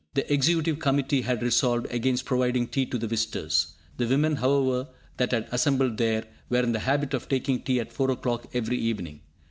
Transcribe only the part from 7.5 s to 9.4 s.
tea at 4 o'clock every evening.